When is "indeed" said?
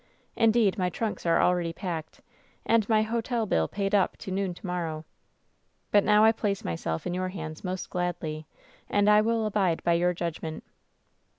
0.35-0.79